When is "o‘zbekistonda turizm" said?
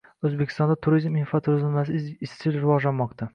0.27-1.19